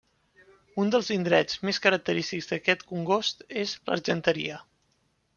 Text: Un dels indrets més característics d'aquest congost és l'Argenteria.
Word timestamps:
Un 0.83 0.87
dels 0.93 1.09
indrets 1.15 1.59
més 1.67 1.79
característics 1.83 2.49
d'aquest 2.51 2.85
congost 2.93 3.45
és 3.65 3.75
l'Argenteria. 3.91 4.57